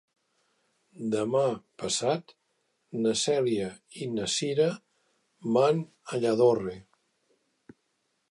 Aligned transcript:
Demà 1.15 1.41
passat 1.81 2.33
na 3.03 3.11
Cèlia 3.23 3.67
i 4.05 4.09
na 4.15 4.25
Cira 4.37 4.67
van 5.59 5.83
a 6.15 6.23
Lladorre. 6.23 6.75